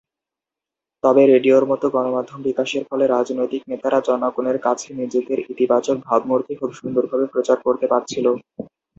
তবে 1.03 1.21
রেডিওর 1.25 1.63
মতো 1.71 1.85
গণমাধ্যম 1.95 2.39
বিকাশের 2.47 2.83
ফলে 2.89 3.05
রাজনৈতিক 3.07 3.61
নেতারা 3.71 3.99
জনগণের 4.07 4.57
কাছে 4.65 4.89
নিজেদের 5.01 5.39
ইতিবাচক 5.45 5.97
ভাবমূর্তি 6.07 6.53
খুব 6.59 6.71
সুন্দরভাবে 6.79 7.25
প্রচার 7.33 7.57
করতে 7.65 7.85
পারছিল। 7.91 8.25